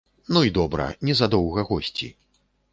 [0.35, 2.13] Ну й добра, незадоўга госці.